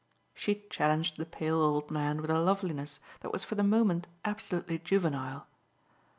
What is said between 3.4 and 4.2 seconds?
for the moment